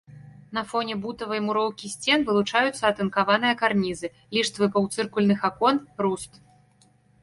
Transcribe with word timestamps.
На 0.57 0.61
фоне 0.69 0.95
бутавай 1.03 1.43
муроўкі 1.49 1.91
сцен 1.95 2.19
вылучаюцца 2.31 2.83
атынкаваныя 2.91 3.53
карнізы, 3.63 4.07
ліштвы 4.39 4.65
паўцыркульных 4.75 5.39
акон, 5.55 5.75
руст. 6.05 6.33